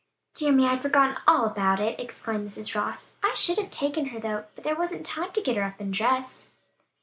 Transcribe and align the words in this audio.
"Dear 0.33 0.51
me, 0.51 0.65
I'd 0.65 0.81
forgotten 0.81 1.17
all 1.27 1.45
about 1.45 1.79
it!" 1.79 1.99
exclaimed 1.99 2.49
Mrs. 2.49 2.73
Ross. 2.75 3.11
"I 3.23 3.35
should 3.35 3.59
have 3.59 3.69
taken 3.69 4.05
her 4.07 4.19
though, 4.19 4.45
but 4.55 4.63
there 4.63 4.75
wasn't 4.75 5.05
time 5.05 5.31
to 5.33 5.41
get 5.43 5.57
her 5.57 5.61
up 5.63 5.79
and 5.79 5.93
dressed." 5.93 6.49